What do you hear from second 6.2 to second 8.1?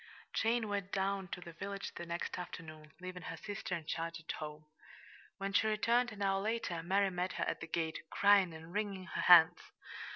hour later, Mary met her at the gate,